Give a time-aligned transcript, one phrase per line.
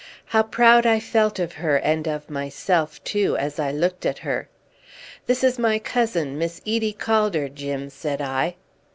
[0.25, 4.49] How proud I felt of her, and of myself too, as I looked at her!
[5.27, 8.55] "This is my cousin, Miss Edie Calder, Jim," said I.